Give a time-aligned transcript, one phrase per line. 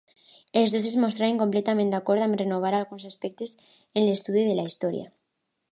[0.61, 3.53] Els dos es mostren completament d'acord amb renovar alguns aspectes
[3.83, 5.11] en l'estudi de la història.